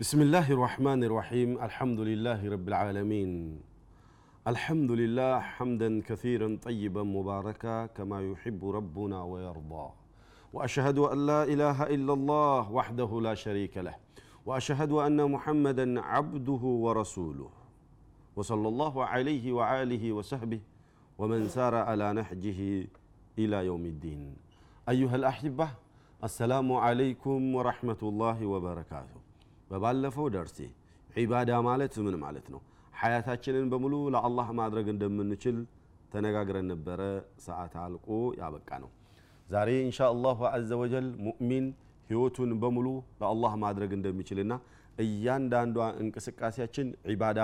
[0.00, 3.60] الله الرحمن الرحيم الحمد لله رب العالمين
[4.48, 9.88] الحمد لله حمدا كثيرا طيبا مباركا كما يحب ربنا ويرضى
[10.52, 13.94] واشهد ان لا اله الا الله وحده لا شريك له
[14.46, 17.50] واشهد ان محمدا عبده ورسوله
[18.36, 20.60] وصلى الله عليه وآله وصحبه
[21.18, 22.88] ومن سار على نهجه
[23.38, 24.36] إلى يوم الدين
[24.88, 25.68] أيها الأحبة
[26.24, 29.19] السلام عليكم ورحمة الله وبركاته
[29.70, 30.58] በባለፈው ደርሴ
[31.16, 32.60] ዒባዳ ማለት ምን ማለት ነው?
[32.94, 35.56] ሐያታችንን በሙሉ ለአላህ ማድረግ እንደምንችል
[36.12, 37.00] ተነጋግረን ነበረ።
[37.46, 38.08] ሰዓት አልቆ
[38.40, 38.90] ያበቃ ነው።
[39.48, 41.66] ዛሬ እንሻ አላሁ አዘ ወጀል ሙእሚን
[42.10, 42.86] ህይወቱን በሙሉ
[43.20, 44.52] ለአላህ ማድረግ እንደሚችልና
[45.04, 47.40] እያንዳንዷ እንቅስቃሴያችን ዒባዳ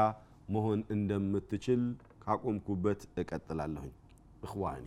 [0.54, 1.82] መሆን እንደምትችል
[2.24, 3.92] ካቆምኩበት እቀጥላለሁኝ።
[4.42, 4.84] እኽዋኒ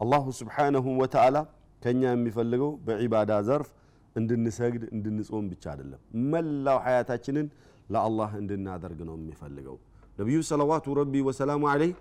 [0.00, 1.36] አላሁ ስብሓነሁ ወተዓላ
[1.82, 3.70] ከኛ የሚፈልገው በዒባዳ ዘርፍ
[4.16, 6.00] እንድንሰግድ እንድንጾም ብቻ አይደለም።
[6.32, 7.46] መላው ሐያታችንን
[7.88, 9.76] ለአላህ እንድናደርግ ነው የሚፈልገው።
[10.18, 11.94] ነቢዩ ሰለዋቱ ረቢ ወሰላሙ አለይህ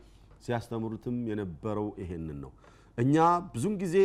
[0.46, 2.52] ሲያስተምሩትም የነበረው ይሄንን ነው።
[2.98, 3.16] እኛ
[3.54, 3.98] ብዙን ጊዜ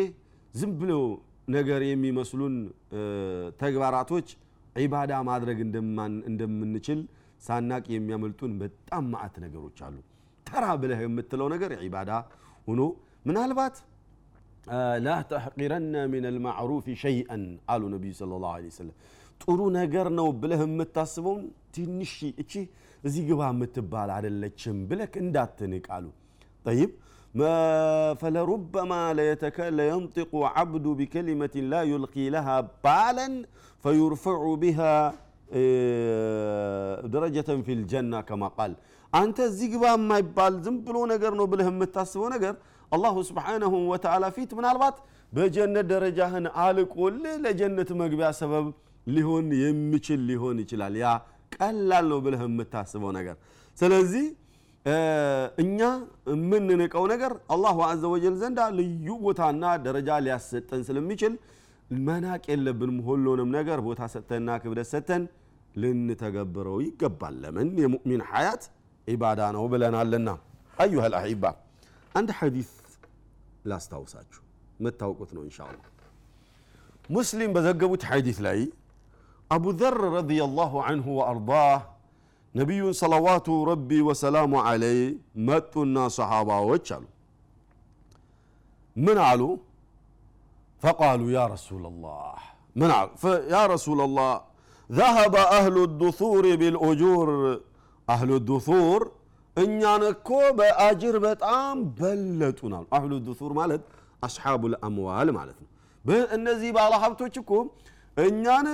[0.54, 1.02] ዝም ብለው
[1.48, 2.54] ነገር የሚመስሉን
[3.60, 4.28] ተግባራቶች
[4.76, 5.58] ዒባዳ ማድረግ
[6.28, 7.00] እንደምንችል
[7.42, 9.96] ሳናቅ የሚያመልጡን በጣም ማዕት ነገሮች አሉ።
[10.46, 12.10] ተራ ብለህ የምትለው ነገር ዒባዳ
[12.66, 12.82] ሆኖ
[13.24, 13.76] ምናልባት
[15.05, 17.43] ላ ተሕቂረነ ምን ልማዕሩፍ ሸይአን
[17.73, 18.95] አሉ ነቢዩ ስለ ላሁ ሰለም
[19.43, 21.43] ጥሩ ነገር ነው ብለህ የምታስበውን
[21.75, 22.53] ትንሽ እቺ
[23.07, 26.07] እዚህ ግባ የምትባል አደለችም ብለህ እንዳትንቅ አሉ
[26.67, 26.91] ጠይብ
[28.21, 29.01] فلربما
[29.79, 33.29] لينطق عبد بكلمة لا يلقي لها بالا
[33.83, 34.93] فيرفع بها
[37.15, 38.71] درجة في الجنة كما قال
[39.21, 42.55] أنت زيقبا ما يبال زنبلو نقر نو بلهم متاسبو نقر
[42.92, 44.96] አላሁ ስብሓነሁ ወተዓላ ፊት ምናልባት
[45.32, 47.14] በጀነት ደረጃህን አልቆል
[47.44, 48.66] ለጀነት መግቢያ ሰበብ
[49.06, 51.08] ሊሆን የሚችል ሊሆን ይችላል። ያ
[51.56, 53.36] ቀላል ነው ብለህ የምታስበው ነገር።
[53.76, 54.24] ስለዚህ
[55.62, 55.78] እኛ
[56.32, 61.32] የምንንቀው ነገር አላሁ አዘ ወጀል ዘንዳ ልዩ ቦታና ደረጃ ሊያሰጠን ስለሚችል
[62.00, 65.24] መናቅ የለብንም። ሁሉንም ነገር ቦታ ሰጥተንና ክብደት ሰጥተን
[65.76, 67.68] ልንተገብረው ይገባል። ለምን?
[67.82, 68.62] የሙእሚን ሐያት
[69.08, 70.28] ዒባዳ ነው ብለናልና።
[70.78, 71.04] አዩሃ
[72.14, 72.68] አንድ ሐዲስ
[73.69, 74.41] ላስታውሳችሁ
[74.79, 75.87] የምታውቁት ነው እንሻ አላህ
[77.15, 78.59] ሙስሊም በዘገቡት ሐዲስ ላይ
[79.51, 81.79] አቡ ዘር ረዲየላሁ አንሁ ወአርዳህ
[82.55, 84.99] ነቢዩን ሰለዋቱ ረቢ ወሰላሙ አለይ
[85.47, 87.05] መጡና ሰሓባዎች አሉ
[88.95, 89.41] ምን አሉ
[90.83, 92.39] ፈቃሉ ያ ረሱላላህ
[92.75, 93.09] ምን አሉ
[93.55, 94.31] ያ ረሱላላህ
[94.89, 97.27] ذهب أهل الدثور بالأجور
[98.07, 98.99] أهل الدثور
[99.56, 100.28] እኛን እኮ
[100.58, 103.82] በአጅር በጣም በለጡን አሉ። አህሉ ዱሱር ማለት
[104.22, 105.70] አስሓቡ አምዋል ማለት ነው።
[106.36, 107.52] እነዚህ ባለ ሀብቶች እኮ
[108.24, 108.66] እኛን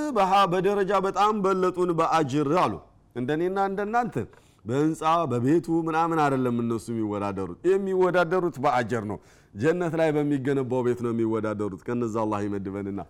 [0.52, 2.74] በደረጃ በጣም በለጡን በአጅር አሉ።
[3.16, 4.16] እንደኔና እንደናንተ
[4.64, 5.00] በህንፃ
[5.30, 9.18] በቤቱ ምናምን አይደለም እነሱ የሚወዳደሩት። የሚወዳደሩት በአጀር ነው።
[9.54, 13.00] ጀነት ላይ በሚገነባው ቤት ነው የሚወዳደሩት። ከነዛ አላህ ይመድበንና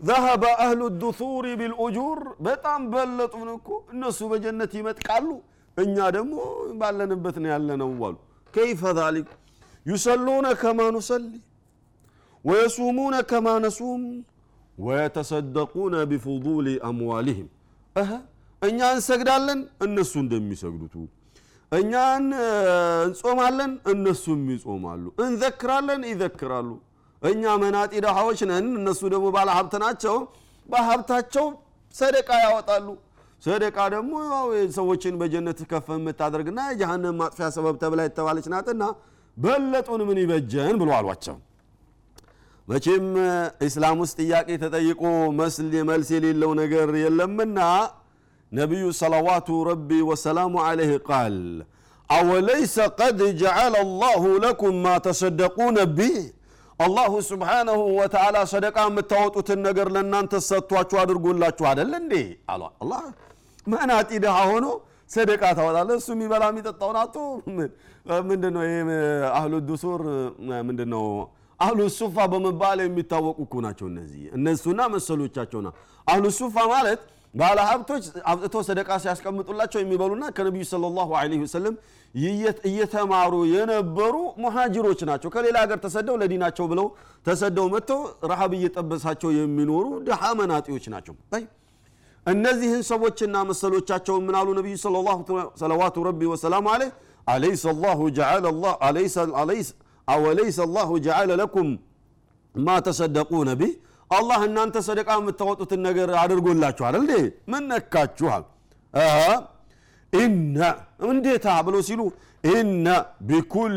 [0.00, 5.26] ዘሀበ አህሉ ዱሱሪ ቢልኡጁር በጣም በለጡን እኮ እነሱ በጀነት ይመጥቃሉ።
[5.76, 6.34] እኛ ደግሞ
[6.80, 8.16] ባለንበት ነው ያለነው አሉ።
[8.54, 9.28] ከይፈ ዛሊክ
[9.86, 11.24] ዩሰሉነ ከማ ኑሰሊ
[12.44, 14.02] ወየሱሙነ ከማ ነሱም
[14.78, 17.48] ወየተሰደቁነ ቢፉዱል አምዋሊህም
[17.96, 18.10] እህ
[18.62, 20.94] እኛ እንሰግዳለን እነሱ እንደሚሰግዱቱ፣
[21.72, 22.24] እኛን
[23.04, 26.68] እንጾማለን እነሱም ይጾማሉ፣ እንዘክራለን ይዘክራሉ።
[27.22, 30.16] እኛ መናጢ ደሃዎች ነን፣ እነሱ ደግሞ ባለ ሀብት ናቸው።
[30.66, 31.46] በሀብታቸው
[31.94, 32.86] ሰደቃ ያወጣሉ።
[33.44, 34.12] ሰደቃ ደግሞ
[34.76, 38.84] ሰዎችን በጀነት ከፍ የምታደርግና የጀሃነም ማጥፊያ ሰበብ ተብላ የተባለች ናትና
[39.36, 41.36] በለጡን ምን ይበጀን ብሎ አሏቸው።
[42.68, 43.06] መቼም
[43.66, 45.02] ኢስላም ውስጥ ጥያቄ ተጠይቆ
[45.40, 47.58] መስል መልስ የሌለው ነገር የለምና
[48.52, 51.36] ነቢዩ ሰላዋቱ ረቢ ወሰላሙ ዓለይህ ቃል
[52.10, 56.16] አወለይሰ ቀድ ጀዓለ አላሁ ለኩም ማ ተሰደቁነ ቢህ
[56.80, 62.14] አላሁ ስብሓነሁ ወተዓላ ሰደቃ የምታወጡትን ነገር ለእናንተ ሰጥቷችሁ አድርጎላችሁ አደል እንዴ
[62.54, 62.62] አሏ
[63.66, 64.66] መናጢ ድሃ ሆኖ
[65.10, 67.16] ሰደቃ ታወጣለ እሱ የሚበላ የሚጠጣውን አቶ
[68.28, 68.76] ምንድነው ይሄ?
[69.36, 70.02] አህሉ ዱሱር
[70.68, 71.04] ምንድነው?
[71.60, 75.68] አህሉ ሱፋ በመባል የሚታወቁ እኮ ናቸው እነዚህ። እነሱና መሰሎቻቸውና
[76.06, 77.02] አህሉ ሱፋ ማለት
[77.34, 81.08] ባለ ሀብቶች አብጥቶ ሰደቃ ሲያስቀምጡላቸው የሚበሉና ከነቢዩ ስለ ላሁ
[81.44, 81.74] ወሰለም
[82.68, 84.14] እየተማሩ የነበሩ
[84.44, 86.86] ሙሃጅሮች ናቸው። ከሌላ ሀገር ተሰደው ለዲናቸው ብለው
[87.26, 88.00] ተሰደው መጥተው
[88.32, 91.16] ረሃብ እየጠበሳቸው የሚኖሩ ድሃ መናጢዎች ናቸው
[92.26, 94.48] እነዚህን ሰዎችና መሰሎቻቸው ምን አሉ?
[94.58, 94.74] ነቢዩ
[95.62, 96.82] ሰለዋቱ ረቢ ወሰላሙ አለ
[97.26, 98.00] አለይሰ ላሁ
[100.08, 101.68] አወለይሰ ላሁ ጀዓለ ለኩም
[102.54, 103.72] ማ ተሰደቁነ ቢህ?
[104.10, 107.12] አላህ እናንተ ሰደቃ የምታወጡትን ነገር አድርጎላችኋል እንዴ?
[107.52, 108.42] ምን ነካችኋል?
[110.12, 110.58] ኢነ
[111.08, 112.00] እንዴታ ብሎ ሲሉ
[112.50, 112.86] ኢነ
[113.28, 113.74] ቢኩል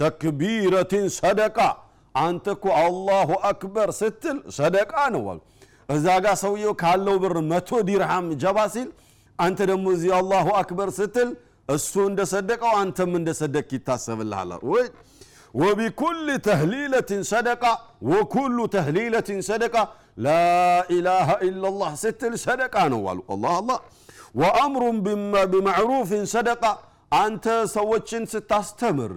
[0.00, 1.58] ተክቢረትን ሰደቃ
[2.14, 5.22] አንተ እኮ አላሁ አክበር ስትል ሰደቃ ነው
[5.95, 8.87] እዛ ጋር ሰውየው ካለው ብር መቶ ዲርሃም ጀባ ሲል
[9.45, 11.29] አንተ ደግሞ እዚህ አላሁ አክበር ስትል
[11.75, 14.87] እሱ እንደሰደቀው አንተም እንደሰደቅ ይታሰብልሃል ወይ
[15.61, 17.73] وبكل تهليلة صدقة
[18.11, 19.83] وكل تهليلة صدقة
[20.27, 20.45] لا
[20.97, 23.79] إله إلا الله ستل صدقة نوالو الله الله
[24.41, 24.83] وأمر
[25.53, 26.71] بمعروف صدقة
[27.23, 27.45] أنت
[27.77, 29.11] سوتشن ستاستمر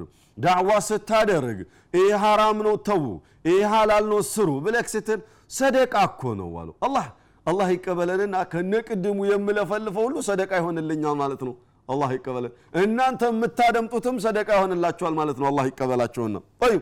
[0.46, 1.58] دعوة ستادرج
[1.98, 3.02] إيه حرام نو تو
[3.48, 5.20] إيه حلال نو سرو بلك ستل
[5.53, 7.05] ሰደቃ እኮ ነው አሉ። አላህ
[7.45, 11.53] አላህ ይቀበለንና ከነቅድሙ የምለፈልፈው ሁሉ ሰደቃ ይሆንልኛል ማለት ነው።
[11.89, 12.51] አላህ ይቀበለን።
[12.81, 16.77] እናንተ የምታደምጡትም ሰደቃ ይሆንላችኋል ማለት ነው። አላህ ይቀበላቸውና ይ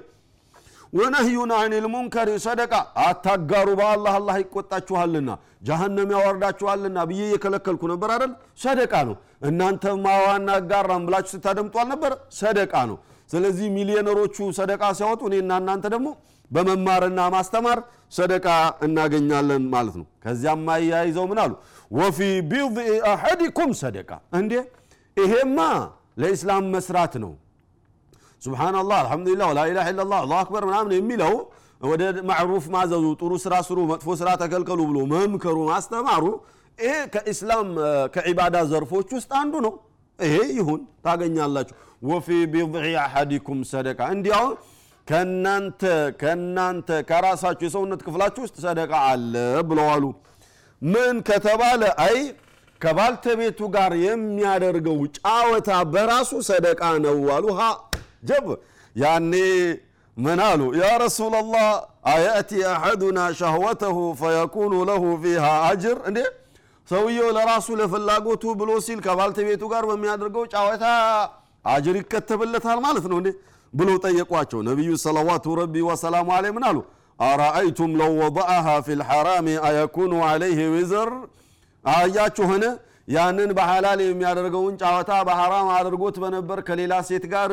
[0.93, 2.73] ወነህዩን አኒል ሙንከሪ ሰደቃ
[3.03, 5.29] አታጋሩ፣ በአላህ አላህ ይቆጣችኋልና
[5.63, 8.31] ጃሃንም ያወርዳችኋልና ብዬ እየከለከልኩ ነበር አይደል?
[8.63, 9.15] ሰደቃ ነው።
[9.49, 12.11] እናንተ ማዋና አጋራም ብላችሁ ስታደምጡ አልነበረ?
[12.39, 12.97] ሰደቃ ነው።
[13.29, 16.07] ስለዚህ ሚሊዮነሮቹ ሰደቃ ሲያወጡ እኔና እናንተ ደግሞ
[16.51, 17.79] በመማርና ማስተማር
[18.11, 18.47] ሰደቃ
[18.85, 21.51] እናገኛለን ማለት ነው። ከዚያም አያይዘው ምን አሉ?
[21.91, 22.17] ወፊ
[22.51, 24.09] ቢድኢ አሐዲኩም ሰደቃ።
[24.39, 24.53] እንዴ!
[25.17, 25.59] ይሄማ
[26.21, 27.31] ለኢስላም መስራት ነው።
[28.41, 31.33] ሱብሓናላህ አልሐምዱሊላህ ላኢላሃ ኢላላህ አላሁ አክበር ምናምን የሚለው
[31.83, 36.23] ወደ ማዕሩፍ ማዘዙ ጥሩ ስራ ስሩ መጥፎ ስራ ተከልከሉ ብሎ መምከሩ ማስተማሩ
[36.79, 37.67] ይሄ ከኢስላም
[38.15, 39.73] ከዒባዳ ዘርፎች ውስጥ አንዱ ነው።
[40.19, 41.75] ይሄ ይሁን ታገኛላችሁ።
[42.09, 44.53] ወፊ ቢድዒ አሐዲኩም ሰደቃ። እንዲያውም
[45.11, 45.81] ከናንተ
[46.21, 49.33] ከናንተ ከራሳችሁ የሰውነት ክፍላችሁ ውስጥ ሰደቃ አለ
[49.69, 50.03] ብለዋሉ
[50.81, 52.17] ምን ከተባለ አይ
[52.81, 57.63] ከባልተቤቱ ጋር የሚያደርገው ጫወታ በራሱ ሰደቃ ነው አሉ። ሀ
[58.29, 58.45] ጀብ
[58.95, 59.33] ያኔ
[60.17, 60.61] ምን አሉ?
[60.79, 61.67] ያ ረሱላላህ
[62.11, 66.19] አያእቲ አሐዱና ሸህወተሁ ፈየኩኑ ለሁ ፊሃ አጅር እንዴ?
[66.87, 70.85] ሰውየው ለራሱ ለፍላጎቱ ብሎ ሲል ከባልተቤቱ ጋር በሚያደርገው ጫወታ
[71.65, 73.29] አጅር ይከተብለታል ማለት ነው እንዴ
[73.73, 76.77] ብሎ ጠየቋቸው። ነቢዩ ሰለዋቱ ረቢ ወሰላሙ አለ ምን አሉ?
[77.19, 81.09] أرأيتم لو وضعها في الحرام أيكون عليه وزر?
[81.85, 82.63] አያችሁን?
[83.07, 87.51] ያንን በሐላል የሚያደርገውን ጫወታ በሐራም አድርጎት በነበር ከሌላ ሴት ጋር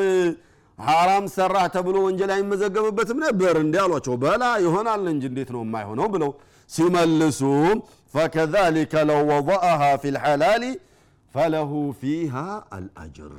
[0.78, 6.30] ሐራም ሰራህ ተብሎ ወንጀል አይመዘገብበትም ነበር እንዲ አሏቸው። بلى ይሆናል እንጂ እንዴት ነው የማይሆነው ብለው
[6.70, 7.40] ሲመልሱ
[8.14, 10.64] فكذلك لو وضعها في الحلال
[11.34, 11.70] فله
[12.00, 12.34] فيها
[12.76, 13.32] الأجر።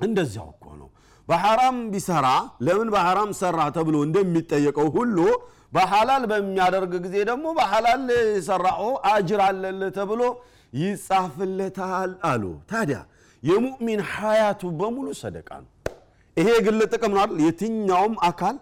[0.00, 0.88] እንደዚያው እኮ ነው
[1.30, 2.26] በሐራም ቢሰራ
[2.66, 5.18] ለምን በሐራም ሰራ ተብሎ እንደሚጠየቀው ሁሉ
[5.74, 8.00] በሐላል በሚያደርግ ጊዜ ደግሞ በሐላል
[8.30, 10.22] የሰራው አጅር አለልህ ተብሎ
[10.80, 12.98] ይጻፍለታል አሉ። ታዲያ
[13.42, 15.70] የሙእሚን ሀያቱ በሙሉ ሰደቃ ነው።
[16.36, 17.38] ይሄ የግል ጥቅም ነው አይደል?
[17.46, 18.56] የትኛውም አካል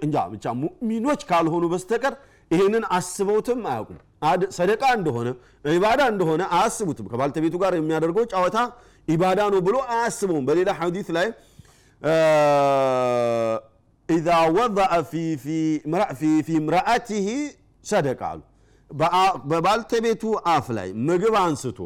[0.00, 2.14] እንጃ ብቻ ሙእሚኖች ካልሆኑ በስተቀር
[2.50, 4.00] ይህንን አስበውትም አያውቁም።
[4.56, 5.28] ሰደቃ እንደሆነ
[5.72, 8.58] ኢባዳ እንደሆነ አያስቡትም። ከባልተቤቱ ጋር የሚያደርገው ጨዋታ
[9.08, 11.28] ኢባዳ ነው ብሎ አያስበውም። በሌላ ሐዲት ላይ
[14.08, 15.48] ኢዛ ወضዐ ፊ
[16.66, 17.26] ምርአቲህ
[17.84, 18.40] ሰደቃ አሉ።
[19.50, 20.22] በባልተቤቱ
[20.52, 21.78] አፍ ላይ ምግብ አንስቶ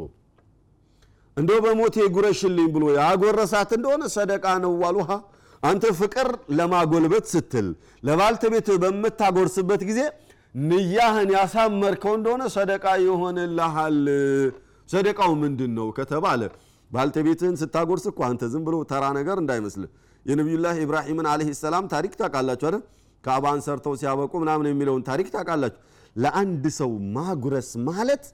[1.36, 5.10] እንደው በሞቴ ጉረሽልኝ ብሎ ያጎረሳት እንደሆነ ሰደቃ ነው ዋሉሃ
[5.62, 7.68] አንተ ፍቅር ለማጎልበት ስትል
[8.02, 10.00] ለባልተቤት በምታጎርስበት ጊዜ
[10.62, 13.98] ንያህን ያሳመርከው እንደሆነ ሰደቃ ይሆንልሃል።
[14.88, 16.42] ሰደቃው ምንድን ነው ከተባለ
[16.90, 19.90] ባልተቤትህን ስታጎርስ እኮ አንተ ዝም ብሎ ተራ ነገር እንዳይመስልህ
[20.26, 22.82] የነቢዩላህ ኢብራሂምን አለህ ሰላም ታሪክ ታውቃላችሁ አይደል?
[23.24, 25.80] ካዕባን ሰርተው ሲያበቁ ምናምን የሚለውን ታሪክ ታውቃላችሁ።
[26.16, 28.24] ለአንድ ሰው ማጉረስ ማለት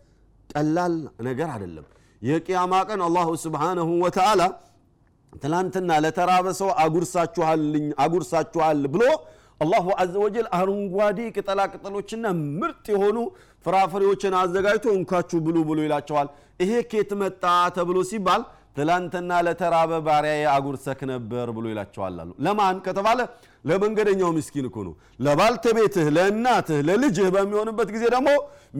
[0.50, 0.94] ቀላል
[1.28, 1.86] ነገር አይደለም።
[2.22, 4.42] የቅያማ ቀን አላሁ ስብሓነሁ ወተዓላ
[5.32, 6.70] ትላንትና ለተራበ ሰው
[8.04, 9.04] አጉርሳችኋል ብሎ
[9.60, 12.24] አላሁ አዘ ወጀል አረንጓዴ ቅጠላ ቅጠሎችና
[12.60, 13.18] ምርጥ የሆኑ
[13.64, 16.28] ፍራፍሬዎችን አዘጋጅቶ እንኳችሁ ብሉ ብሎ ይላቸዋል።
[16.62, 17.42] ይሄ ኬት መጣ
[17.76, 18.42] ተብሎ ሲባል
[18.76, 22.14] ትላንትና ለተራበ ባሪያ አጉርሰክ ነበር ብሎ ይላቸዋል
[22.46, 23.20] ለማን ከተባለ
[23.64, 24.94] ለመንገደኛው ምስኪን እኮ ነው።
[25.26, 28.28] ለባልተቤትህ ለእናትህ ለልጅህ በሚሆንበት ጊዜ ደግሞ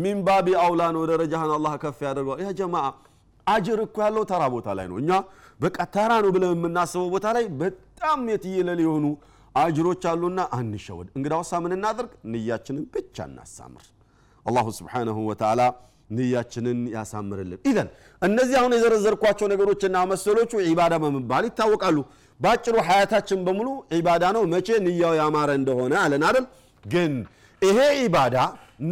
[0.03, 2.77] ሚንባቢ አውላ ነው ደረጃህን አላህ ከፍ ያደርገዋል። ያ ጀማ
[3.47, 5.13] አጅር እኮ ያለው ተራ ቦታ ላይ ነው። እኛ
[5.61, 9.07] በቃ ተራ ነው ብለን የምናስበው ቦታ ላይ በጣም የትየለል የሆኑ
[9.55, 12.13] አጅሮች አሉና አንሸወድ። እንግዳውሳ ምን እናድርግ?
[12.33, 13.87] ንያችንን ብቻ እናሳምር።
[14.47, 15.63] አላሁ ስብሓንሁ ወተዓላ
[16.17, 17.89] ንያችንን ያሳምርልን። ኢዘን
[18.23, 21.99] እነዚህ አሁን የዘረዘርኳቸው ነገሮችና መሰሎቹ ዒባዳ በመባል ይታወቃሉ።
[22.41, 26.47] በአጭሩ ሀያታችን በሙሉ ዒባዳ ነው። መቼ ንያው ያማረ እንደሆነ አለን አይደል?
[26.85, 27.13] ግን
[27.63, 28.37] ይሄ ዒባዳ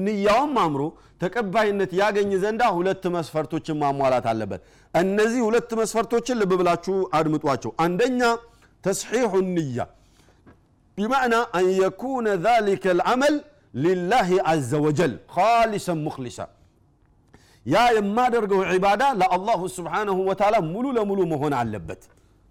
[0.01, 0.83] ንያውም አምሮ
[1.23, 4.61] ተቀባይነት ያገኝ ዘንዳ ሁለት መስፈርቶችን ማሟላት አለበት።
[4.95, 8.21] እነዚህ ሁለት መስፈርቶችን ልብ ብላችሁ አድምጧቸው። አንደኛ
[8.85, 9.79] ተስሒሑ ንያ
[10.99, 13.35] ቢማዕና አን የኩነ ዛሊከ ልዓመል
[13.75, 16.39] ሊላሂ አዘ ወጀል ካሊሰን ሙክሊሳ
[17.67, 22.03] ያ የማደርገው ዒባዳ ለአላሁ ስብሓነሁ ወተዓላ ሙሉ ለሙሉ መሆን አለበት።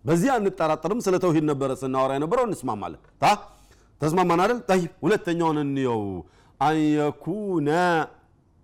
[0.03, 3.25] በዚህ አንጠራጠርም። ስለ ተውሂድ ነበረ ስናወራ የነበረው። እንስማማለን። ታ
[4.01, 4.59] ተስማማን አይደል?
[4.69, 6.03] ጠይብ። ሁለተኛውን እንየው።
[6.59, 7.69] አን የኩነ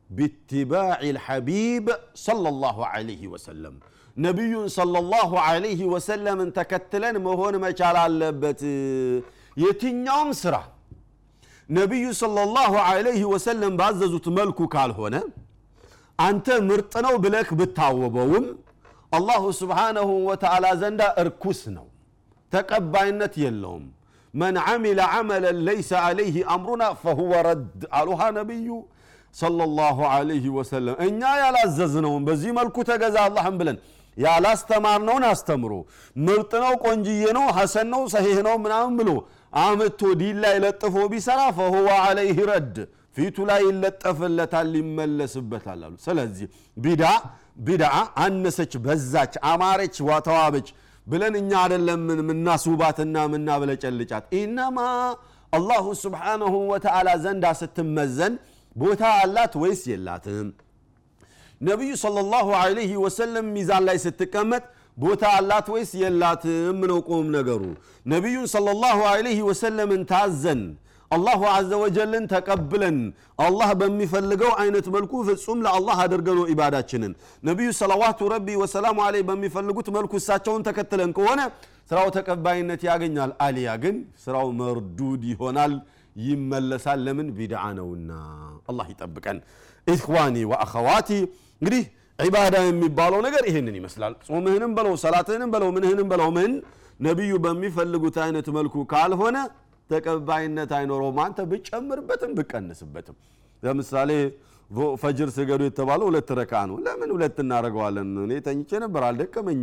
[0.10, 1.86] ቢትባዕ ልሐቢብ
[2.24, 3.76] ሰለላሁ ዐለይሂ ወሰለም።
[4.18, 8.62] ነቢዩን ሰለላሁ ዐለይሂ ወሰለምን ተከትለን መሆን መቻል አለበት።
[9.58, 10.56] የትኛውም ስራ
[11.70, 15.16] ነቢዩ ሰለላሁ ዐለይሂ ወሰለም ባዘዙት መልኩ ካልሆነ
[16.20, 18.46] አንተ ምርጥ ነው ብለክ ብታወበውም
[19.12, 21.88] አላሁ ስብሓነሁ ወተዓላ ዘንዳ እርኩስ ነው
[22.52, 23.86] ተቀባይነት የለውም።
[24.34, 27.68] መን ዓሚለ ዓመለን ለይሰ ዓለይህ አምሩና ፈሁወ ረድ
[28.00, 28.70] አሉሃ ነቢዩ
[29.36, 33.78] ሰለላሁ ዐለይሂ ወሰለም። እኛ ያላዘዝነውን በዚህ መልኩ ተገዛ አላህም ብለን
[34.18, 35.74] ያላስተማርነውን አስተምሮ
[36.26, 39.10] ምርጥ ነው ቆንጅዬ ነው ሐሰን ነው ሰሒህ ነው ምናምን ብሎ
[39.64, 42.78] አምቶ ዲን ላይ ለጥፎ ቢሰራ ፈሁወ ዐለይህ ረድ
[43.16, 47.04] ፊቱ ላይ ይለጠፍለታል ይመለስበታል አሉ። ስለዚህ ቢዳ
[47.68, 47.94] ቢድዓ
[48.24, 49.96] አነሰች በዛች አማረች
[50.28, 50.68] ተዋበች
[51.08, 54.78] ብለን እኛ አደለም ምናስውባትና ምናብለጨልጫት። ኢነማ
[55.54, 58.34] አላሁ ስብሓነሁ ወተዓላ ዘንዳ ስትመዘን
[58.76, 60.48] ቦታ አላት ወይስ የላትም?
[61.62, 64.64] ነቢዩ ሰለላሁ ዐለይሂ ወሰለም ሚዛን ላይ ስትቀመጥ
[64.98, 67.62] ቦታ አላት ወይስ የላትም ነው ቁም ነገሩ።
[68.06, 70.62] ነቢዩን ሰለላሁ ዐለይሂ ወሰለምን ታዘን
[71.12, 72.98] አላሁ አዘ ወጀልን ተቀብለን
[73.40, 77.12] አላህ በሚፈልገው አይነት መልኩ ፍጹም ለአላህ አድርገነው ኢባዳችንን።
[77.44, 81.42] ነቢዩ ሰለዋቱ ረቢ ወሰላሙ አለይ በሚፈልጉት መልኩ እሳቸውን ተከትለን ከሆነ
[81.90, 85.74] ስራው ተቀባይነት ያገኛል። አሊያ ግን ስራው መርዱድ ይሆናል
[86.22, 87.28] ይመለሳል። ለምን?
[87.38, 88.12] ቢድዓ ነውና።
[88.70, 89.40] አላህ ይጠብቀን።
[89.88, 91.10] ኢኽዋኒ ወአኸዋቲ።
[91.62, 91.84] እንግዲህ
[92.20, 96.52] ዒባዳ የሚባለው ነገር ይህንን ይመስላል። ጾምህንም በለው ሰላትህንም በለው ምንህንም በለው ምን?
[97.00, 99.38] ነቢዩ በሚፈልጉት አይነት መልኩ ካልሆነ
[99.90, 103.18] ተቀባይነት አይኖረውም። አንተ ብጨምርበትም ብቀንስበትም።
[103.64, 104.12] ለምሳሌ
[105.02, 108.08] ፈጅር ስገዱ የተባለው ሁለት ረካ ነው። ለምን ሁለት እናደርገዋለን?
[108.24, 109.62] እኔ ተኝቼ ነበር። አልደቀመኝ።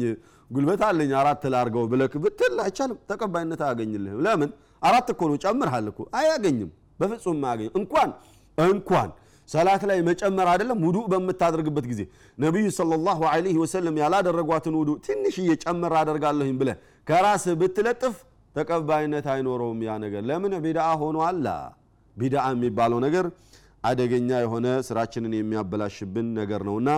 [0.50, 4.50] ጉልበት አለኝ። አራት ላርገው ብለክ ብትል አይቻልም። ተቀባይነት አያገኝልህም። ለምን?
[4.82, 8.10] አራት እኮ ነው። ጨምርሃል እኮ። አያገኝም። በፍጹም አያገኝም። እንኳን
[8.58, 9.10] እንኳን
[9.48, 12.00] ሰላት ላይ መጨመር አይደለም ውዱእ በምታደርግበት ጊዜ።
[12.38, 16.76] ነቢዩ ሰለላሁ ዐለይሂ ወሰለም ያላደረጓትን ውዱእ ትንሽ እየጨመር አደርጋለሁኝ ብለህ
[17.06, 18.14] ከራስህ ብትለጥፍ
[18.56, 20.52] ተቀባይነት አይኖረውም ያ ነገር። ለምን?
[20.64, 21.46] ቢድዓ ሆኖ አላ
[22.16, 23.26] ቢድዓ የሚባለው ነገር
[23.84, 26.90] አደገኛ የሆነ ስራችንን የሚያበላሽብን ነገር ነውና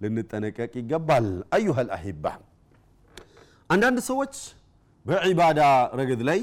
[0.00, 1.26] ልንጠነቀቅ ይገባል።
[1.56, 2.24] አዩሃል አሂባ።
[3.70, 4.34] አንዳንድ ሰዎች
[5.04, 5.60] በዒባዳ
[5.98, 6.40] ረገድ ላይ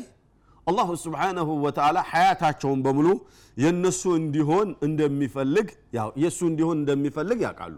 [0.67, 3.07] አላሁ ስብሓነሁ ወተዓላ ሐያታቸውን በሙሉ
[3.57, 5.67] የእነሱ እንዲሆን እንደሚፈልግ
[6.21, 7.75] የእሱ እንዲሆን እንደሚፈልግ ያውቃሉ።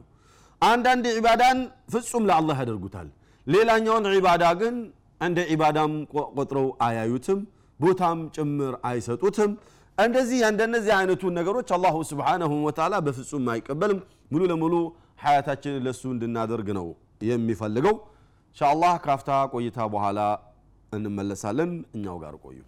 [0.62, 1.60] አንዳንድ ዒባዳን
[1.94, 3.10] ፍጹም ለአላህ ያደርጉታል።
[3.48, 4.76] ሌላኛውን ዒባዳ ግን
[5.22, 5.94] እንደ ዒባዳም
[6.38, 7.40] ቆጥረው አያዩትም
[7.80, 9.52] ቦታም ጭምር አይሰጡትም።
[9.98, 14.00] እንደዚህ እንደነዚህ አይነቱን ነገሮች አላሁ ስብሓነሁ ወተዓላ በፍጹም አይቀበልም።
[14.32, 14.74] ሙሉ ለሙሉ
[15.24, 16.88] ሐያታችንን ለእሱ እንድናደርግ ነው
[17.30, 17.96] የሚፈልገው።
[18.50, 20.20] እንሻ አላህ ካፍታ ቆይታ በኋላ
[20.92, 22.60] እንመለሳለን። እኛው ጋር ቆዩ